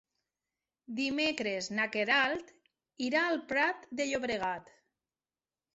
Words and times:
Dimecres 0.99 1.67
na 1.81 1.85
Queralt 1.97 2.51
irà 3.11 3.23
al 3.35 3.39
Prat 3.53 3.87
de 4.01 4.11
Llobregat. 4.13 4.75